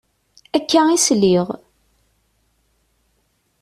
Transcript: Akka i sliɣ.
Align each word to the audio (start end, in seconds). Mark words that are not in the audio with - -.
Akka 0.57 0.81
i 0.89 0.97
sliɣ. 1.07 1.47